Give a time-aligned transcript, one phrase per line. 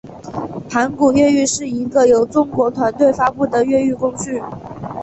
[0.67, 4.41] 盘古越狱是第一个由中国团队发布的越狱工具。